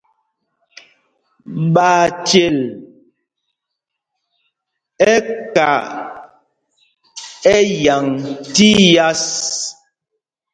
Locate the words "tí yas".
8.53-9.23